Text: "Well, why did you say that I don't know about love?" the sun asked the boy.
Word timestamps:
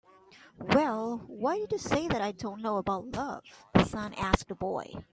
"Well, 0.57 1.19
why 1.27 1.59
did 1.59 1.71
you 1.73 1.77
say 1.77 2.07
that 2.07 2.23
I 2.23 2.31
don't 2.31 2.63
know 2.63 2.77
about 2.79 3.15
love?" 3.15 3.43
the 3.75 3.85
sun 3.85 4.15
asked 4.15 4.47
the 4.47 4.55
boy. 4.55 4.91